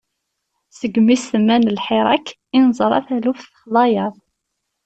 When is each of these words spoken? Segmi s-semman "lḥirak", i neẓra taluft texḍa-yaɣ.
Segmi 0.77 1.15
s-semman 1.21 1.71
"lḥirak", 1.77 2.25
i 2.55 2.57
neẓra 2.65 2.99
taluft 3.07 3.45
texḍa-yaɣ. 3.53 4.13